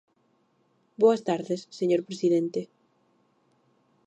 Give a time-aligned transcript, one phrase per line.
[1.01, 2.61] Boas tardes, señor presidente.